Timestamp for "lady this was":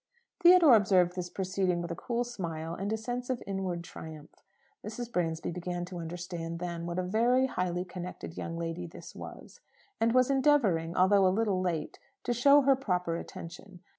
8.57-9.59